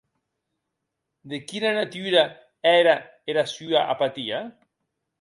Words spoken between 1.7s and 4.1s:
natura ère era sua